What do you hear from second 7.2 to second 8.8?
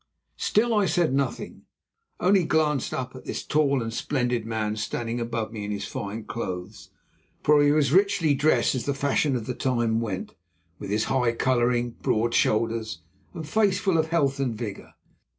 for he was richly dressed